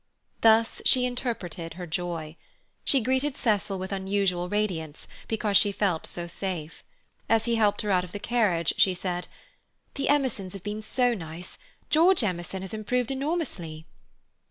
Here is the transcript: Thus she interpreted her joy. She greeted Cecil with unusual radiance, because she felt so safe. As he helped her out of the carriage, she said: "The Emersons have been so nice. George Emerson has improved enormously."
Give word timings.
Thus 0.41 0.81
she 0.83 1.05
interpreted 1.05 1.75
her 1.75 1.85
joy. 1.85 2.35
She 2.83 3.01
greeted 3.01 3.37
Cecil 3.37 3.77
with 3.77 3.91
unusual 3.91 4.49
radiance, 4.49 5.07
because 5.27 5.57
she 5.57 5.71
felt 5.71 6.07
so 6.07 6.25
safe. 6.25 6.83
As 7.29 7.45
he 7.45 7.53
helped 7.53 7.83
her 7.83 7.91
out 7.91 8.03
of 8.03 8.11
the 8.11 8.17
carriage, 8.17 8.73
she 8.79 8.95
said: 8.95 9.27
"The 9.93 10.07
Emersons 10.09 10.53
have 10.53 10.63
been 10.63 10.81
so 10.81 11.13
nice. 11.13 11.59
George 11.91 12.23
Emerson 12.23 12.63
has 12.63 12.73
improved 12.73 13.11
enormously." 13.11 13.85